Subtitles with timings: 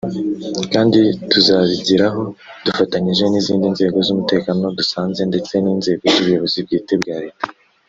[0.73, 0.99] kandi
[1.31, 2.21] tuzabigeraho
[2.65, 7.45] dufatanyije n’izindi nzego z’umutekano dusanze ndetse n’inzego z’ubuyobozi bwite bwa Leta”